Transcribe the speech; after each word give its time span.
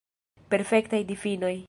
Perfektaj 0.53 1.03
difinoj. 1.13 1.55